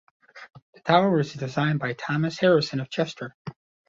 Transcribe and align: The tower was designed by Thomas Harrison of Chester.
The 0.73 0.79
tower 0.79 1.15
was 1.15 1.31
designed 1.33 1.77
by 1.79 1.93
Thomas 1.93 2.39
Harrison 2.39 2.79
of 2.79 2.89
Chester. 2.89 3.35